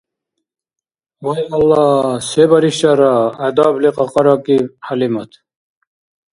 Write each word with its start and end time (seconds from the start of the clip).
«Вай 1.25 1.43
Аллагь, 1.55 2.15
се 2.29 2.43
баришара!», 2.51 3.15
гӀядабли 3.39 3.89
кьакьаракӀиб 3.95 4.65
ХӀялимат. 4.85 5.31